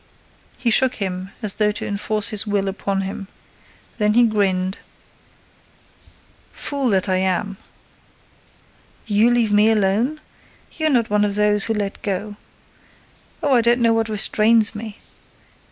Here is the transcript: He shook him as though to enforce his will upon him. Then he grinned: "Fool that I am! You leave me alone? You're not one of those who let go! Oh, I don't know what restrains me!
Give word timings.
He 0.57 0.71
shook 0.71 0.95
him 0.95 1.29
as 1.43 1.53
though 1.53 1.71
to 1.73 1.85
enforce 1.85 2.29
his 2.29 2.47
will 2.47 2.67
upon 2.67 3.01
him. 3.01 3.27
Then 3.99 4.15
he 4.15 4.25
grinned: 4.25 4.79
"Fool 6.51 6.89
that 6.89 7.07
I 7.07 7.17
am! 7.17 7.57
You 9.05 9.29
leave 9.29 9.51
me 9.51 9.69
alone? 9.69 10.19
You're 10.71 10.89
not 10.89 11.11
one 11.11 11.23
of 11.23 11.35
those 11.35 11.65
who 11.65 11.75
let 11.75 12.01
go! 12.01 12.35
Oh, 13.43 13.53
I 13.53 13.61
don't 13.61 13.79
know 13.79 13.93
what 13.93 14.09
restrains 14.09 14.73
me! 14.73 14.97